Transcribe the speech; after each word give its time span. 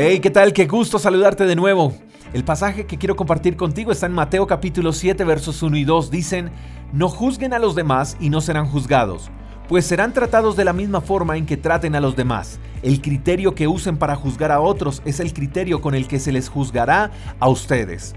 Hey, 0.00 0.20
¿qué 0.20 0.30
tal? 0.30 0.52
Qué 0.52 0.68
gusto 0.68 1.00
saludarte 1.00 1.44
de 1.44 1.56
nuevo. 1.56 1.92
El 2.32 2.44
pasaje 2.44 2.86
que 2.86 2.98
quiero 2.98 3.16
compartir 3.16 3.56
contigo 3.56 3.90
está 3.90 4.06
en 4.06 4.12
Mateo 4.12 4.46
capítulo 4.46 4.92
7 4.92 5.24
versos 5.24 5.60
1 5.60 5.76
y 5.76 5.82
2. 5.82 6.12
Dicen, 6.12 6.52
no 6.92 7.08
juzguen 7.08 7.52
a 7.52 7.58
los 7.58 7.74
demás 7.74 8.16
y 8.20 8.30
no 8.30 8.40
serán 8.40 8.66
juzgados, 8.66 9.28
pues 9.68 9.86
serán 9.86 10.12
tratados 10.12 10.56
de 10.56 10.64
la 10.64 10.72
misma 10.72 11.00
forma 11.00 11.36
en 11.36 11.46
que 11.46 11.56
traten 11.56 11.96
a 11.96 12.00
los 12.00 12.14
demás. 12.14 12.60
El 12.84 13.02
criterio 13.02 13.56
que 13.56 13.66
usen 13.66 13.96
para 13.96 14.14
juzgar 14.14 14.52
a 14.52 14.60
otros 14.60 15.02
es 15.04 15.18
el 15.18 15.32
criterio 15.32 15.80
con 15.80 15.96
el 15.96 16.06
que 16.06 16.20
se 16.20 16.30
les 16.30 16.48
juzgará 16.48 17.10
a 17.40 17.48
ustedes. 17.48 18.14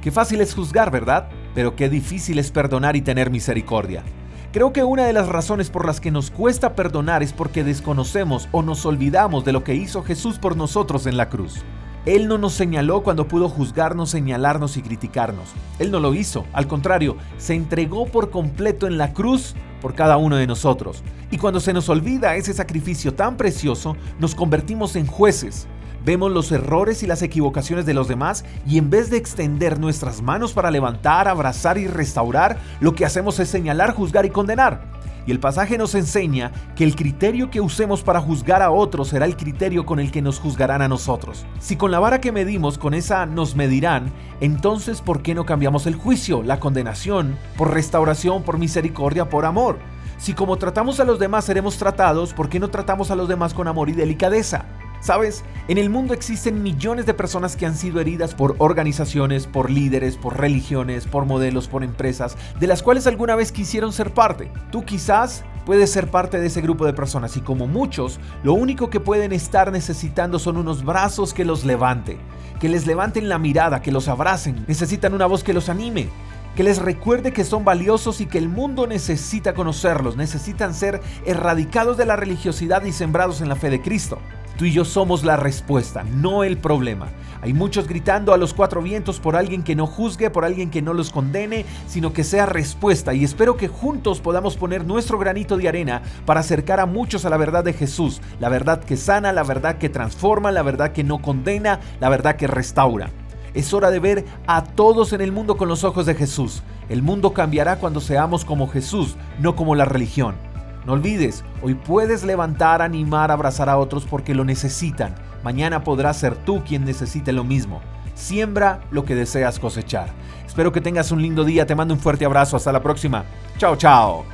Qué 0.00 0.10
fácil 0.10 0.40
es 0.40 0.54
juzgar, 0.54 0.90
¿verdad? 0.90 1.28
Pero 1.54 1.76
qué 1.76 1.90
difícil 1.90 2.38
es 2.38 2.50
perdonar 2.50 2.96
y 2.96 3.02
tener 3.02 3.30
misericordia. 3.30 4.02
Creo 4.50 4.72
que 4.72 4.82
una 4.82 5.04
de 5.04 5.12
las 5.12 5.28
razones 5.28 5.68
por 5.68 5.84
las 5.84 6.00
que 6.00 6.10
nos 6.10 6.30
cuesta 6.30 6.74
perdonar 6.74 7.22
es 7.22 7.34
porque 7.34 7.64
desconocemos 7.64 8.48
o 8.50 8.62
nos 8.62 8.86
olvidamos 8.86 9.44
de 9.44 9.52
lo 9.52 9.62
que 9.62 9.74
hizo 9.74 10.02
Jesús 10.02 10.38
por 10.38 10.56
nosotros 10.56 11.04
en 11.04 11.18
la 11.18 11.28
cruz. 11.28 11.58
Él 12.06 12.28
no 12.28 12.38
nos 12.38 12.54
señaló 12.54 13.02
cuando 13.02 13.28
pudo 13.28 13.50
juzgarnos, 13.50 14.08
señalarnos 14.08 14.78
y 14.78 14.82
criticarnos. 14.82 15.50
Él 15.78 15.90
no 15.90 16.00
lo 16.00 16.14
hizo. 16.14 16.46
Al 16.54 16.66
contrario, 16.66 17.18
se 17.36 17.54
entregó 17.54 18.06
por 18.06 18.30
completo 18.30 18.86
en 18.86 18.96
la 18.96 19.12
cruz 19.12 19.54
por 19.82 19.94
cada 19.94 20.16
uno 20.16 20.36
de 20.36 20.46
nosotros. 20.46 21.02
Y 21.30 21.36
cuando 21.36 21.60
se 21.60 21.74
nos 21.74 21.90
olvida 21.90 22.36
ese 22.36 22.54
sacrificio 22.54 23.12
tan 23.12 23.36
precioso, 23.36 23.98
nos 24.18 24.34
convertimos 24.34 24.96
en 24.96 25.06
jueces 25.06 25.68
Vemos 26.08 26.32
los 26.32 26.50
errores 26.52 27.02
y 27.02 27.06
las 27.06 27.20
equivocaciones 27.20 27.84
de 27.84 27.92
los 27.92 28.08
demás 28.08 28.42
y 28.66 28.78
en 28.78 28.88
vez 28.88 29.10
de 29.10 29.18
extender 29.18 29.78
nuestras 29.78 30.22
manos 30.22 30.54
para 30.54 30.70
levantar, 30.70 31.28
abrazar 31.28 31.76
y 31.76 31.86
restaurar, 31.86 32.56
lo 32.80 32.94
que 32.94 33.04
hacemos 33.04 33.38
es 33.40 33.50
señalar, 33.50 33.92
juzgar 33.92 34.24
y 34.24 34.30
condenar. 34.30 34.80
Y 35.26 35.32
el 35.32 35.38
pasaje 35.38 35.76
nos 35.76 35.94
enseña 35.94 36.50
que 36.74 36.84
el 36.84 36.96
criterio 36.96 37.50
que 37.50 37.60
usemos 37.60 38.02
para 38.02 38.22
juzgar 38.22 38.62
a 38.62 38.70
otros 38.70 39.08
será 39.08 39.26
el 39.26 39.36
criterio 39.36 39.84
con 39.84 40.00
el 40.00 40.10
que 40.10 40.22
nos 40.22 40.40
juzgarán 40.40 40.80
a 40.80 40.88
nosotros. 40.88 41.44
Si 41.58 41.76
con 41.76 41.90
la 41.90 41.98
vara 41.98 42.22
que 42.22 42.32
medimos, 42.32 42.78
con 42.78 42.94
esa 42.94 43.26
nos 43.26 43.54
medirán, 43.54 44.10
entonces 44.40 45.02
¿por 45.02 45.20
qué 45.20 45.34
no 45.34 45.44
cambiamos 45.44 45.86
el 45.86 45.94
juicio, 45.94 46.42
la 46.42 46.58
condenación, 46.58 47.36
por 47.58 47.74
restauración, 47.74 48.44
por 48.44 48.56
misericordia, 48.56 49.28
por 49.28 49.44
amor? 49.44 49.78
Si 50.16 50.32
como 50.32 50.56
tratamos 50.56 51.00
a 51.00 51.04
los 51.04 51.18
demás 51.18 51.44
seremos 51.44 51.76
tratados, 51.76 52.32
¿por 52.32 52.48
qué 52.48 52.58
no 52.58 52.70
tratamos 52.70 53.10
a 53.10 53.14
los 53.14 53.28
demás 53.28 53.52
con 53.52 53.68
amor 53.68 53.90
y 53.90 53.92
delicadeza? 53.92 54.64
Sabes, 55.00 55.44
en 55.68 55.78
el 55.78 55.90
mundo 55.90 56.12
existen 56.12 56.62
millones 56.62 57.06
de 57.06 57.14
personas 57.14 57.56
que 57.56 57.66
han 57.66 57.76
sido 57.76 58.00
heridas 58.00 58.34
por 58.34 58.56
organizaciones, 58.58 59.46
por 59.46 59.70
líderes, 59.70 60.16
por 60.16 60.38
religiones, 60.38 61.06
por 61.06 61.24
modelos, 61.24 61.68
por 61.68 61.84
empresas, 61.84 62.36
de 62.58 62.66
las 62.66 62.82
cuales 62.82 63.06
alguna 63.06 63.36
vez 63.36 63.52
quisieron 63.52 63.92
ser 63.92 64.12
parte. 64.12 64.50
Tú 64.72 64.84
quizás 64.84 65.44
puedes 65.64 65.92
ser 65.92 66.10
parte 66.10 66.40
de 66.40 66.46
ese 66.46 66.62
grupo 66.62 66.84
de 66.84 66.94
personas 66.94 67.36
y 67.36 67.42
como 67.42 67.66
muchos, 67.66 68.18
lo 68.42 68.54
único 68.54 68.90
que 68.90 69.00
pueden 69.00 69.32
estar 69.32 69.70
necesitando 69.70 70.38
son 70.38 70.56
unos 70.56 70.84
brazos 70.84 71.32
que 71.32 71.44
los 71.44 71.64
levante, 71.64 72.18
que 72.58 72.68
les 72.68 72.86
levanten 72.86 73.28
la 73.28 73.38
mirada, 73.38 73.82
que 73.82 73.92
los 73.92 74.08
abracen, 74.08 74.64
necesitan 74.66 75.14
una 75.14 75.26
voz 75.26 75.44
que 75.44 75.52
los 75.52 75.68
anime, 75.68 76.08
que 76.56 76.64
les 76.64 76.78
recuerde 76.78 77.32
que 77.32 77.44
son 77.44 77.64
valiosos 77.64 78.20
y 78.20 78.26
que 78.26 78.38
el 78.38 78.48
mundo 78.48 78.86
necesita 78.86 79.54
conocerlos, 79.54 80.16
necesitan 80.16 80.74
ser 80.74 81.00
erradicados 81.24 81.96
de 81.96 82.06
la 82.06 82.16
religiosidad 82.16 82.82
y 82.84 82.92
sembrados 82.92 83.40
en 83.42 83.48
la 83.48 83.54
fe 83.54 83.70
de 83.70 83.80
Cristo. 83.80 84.18
Tú 84.58 84.64
y 84.64 84.72
yo 84.72 84.84
somos 84.84 85.22
la 85.22 85.36
respuesta, 85.36 86.02
no 86.02 86.42
el 86.42 86.58
problema. 86.58 87.06
Hay 87.42 87.52
muchos 87.52 87.86
gritando 87.86 88.34
a 88.34 88.36
los 88.36 88.54
cuatro 88.54 88.82
vientos 88.82 89.20
por 89.20 89.36
alguien 89.36 89.62
que 89.62 89.76
no 89.76 89.86
juzgue, 89.86 90.30
por 90.30 90.44
alguien 90.44 90.68
que 90.68 90.82
no 90.82 90.94
los 90.94 91.10
condene, 91.10 91.64
sino 91.86 92.12
que 92.12 92.24
sea 92.24 92.44
respuesta. 92.44 93.14
Y 93.14 93.22
espero 93.22 93.56
que 93.56 93.68
juntos 93.68 94.18
podamos 94.18 94.56
poner 94.56 94.84
nuestro 94.84 95.16
granito 95.16 95.56
de 95.56 95.68
arena 95.68 96.02
para 96.26 96.40
acercar 96.40 96.80
a 96.80 96.86
muchos 96.86 97.24
a 97.24 97.30
la 97.30 97.36
verdad 97.36 97.62
de 97.62 97.72
Jesús, 97.72 98.20
la 98.40 98.48
verdad 98.48 98.82
que 98.82 98.96
sana, 98.96 99.32
la 99.32 99.44
verdad 99.44 99.78
que 99.78 99.90
transforma, 99.90 100.50
la 100.50 100.64
verdad 100.64 100.90
que 100.90 101.04
no 101.04 101.22
condena, 101.22 101.78
la 102.00 102.08
verdad 102.08 102.34
que 102.34 102.48
restaura. 102.48 103.10
Es 103.54 103.72
hora 103.72 103.92
de 103.92 104.00
ver 104.00 104.24
a 104.48 104.64
todos 104.64 105.12
en 105.12 105.20
el 105.20 105.30
mundo 105.30 105.56
con 105.56 105.68
los 105.68 105.84
ojos 105.84 106.04
de 106.04 106.16
Jesús. 106.16 106.64
El 106.88 107.02
mundo 107.02 107.32
cambiará 107.32 107.76
cuando 107.76 108.00
seamos 108.00 108.44
como 108.44 108.66
Jesús, 108.66 109.14
no 109.38 109.54
como 109.54 109.76
la 109.76 109.84
religión. 109.84 110.47
No 110.88 110.94
olvides, 110.94 111.44
hoy 111.60 111.74
puedes 111.74 112.24
levantar, 112.24 112.80
animar, 112.80 113.30
abrazar 113.30 113.68
a 113.68 113.76
otros 113.76 114.06
porque 114.06 114.34
lo 114.34 114.42
necesitan. 114.42 115.14
Mañana 115.44 115.84
podrás 115.84 116.16
ser 116.16 116.34
tú 116.34 116.64
quien 116.64 116.86
necesite 116.86 117.30
lo 117.30 117.44
mismo. 117.44 117.82
Siembra 118.14 118.80
lo 118.90 119.04
que 119.04 119.14
deseas 119.14 119.58
cosechar. 119.58 120.08
Espero 120.46 120.72
que 120.72 120.80
tengas 120.80 121.12
un 121.12 121.20
lindo 121.20 121.44
día. 121.44 121.66
Te 121.66 121.74
mando 121.74 121.92
un 121.92 122.00
fuerte 122.00 122.24
abrazo. 122.24 122.56
Hasta 122.56 122.72
la 122.72 122.82
próxima. 122.82 123.26
Chao, 123.58 123.76
chao. 123.76 124.24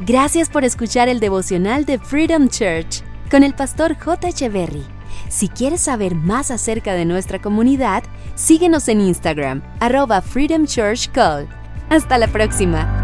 Gracias 0.00 0.48
por 0.48 0.64
escuchar 0.64 1.10
el 1.10 1.20
devocional 1.20 1.84
de 1.84 1.98
Freedom 1.98 2.48
Church 2.48 3.02
con 3.30 3.42
el 3.42 3.52
pastor 3.52 3.94
J. 3.94 4.28
Echeverry. 4.28 4.86
Si 5.28 5.50
quieres 5.50 5.82
saber 5.82 6.14
más 6.14 6.50
acerca 6.50 6.94
de 6.94 7.04
nuestra 7.04 7.38
comunidad, 7.38 8.02
síguenos 8.34 8.88
en 8.88 9.02
Instagram, 9.02 9.62
arroba 9.78 10.22
Freedom 10.22 10.64
Church 10.64 11.10
Call. 11.12 11.46
Hasta 11.90 12.16
la 12.16 12.28
próxima. 12.28 12.97